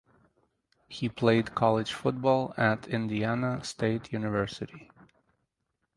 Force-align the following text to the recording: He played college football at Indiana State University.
He 0.87 1.09
played 1.09 1.53
college 1.53 1.93
football 1.93 2.55
at 2.57 2.87
Indiana 2.87 3.63
State 3.63 4.11
University. 4.11 4.89